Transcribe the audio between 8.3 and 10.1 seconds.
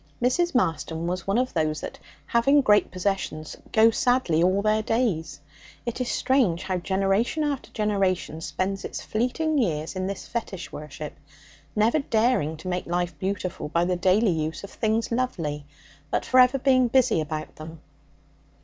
spends its fleeting years in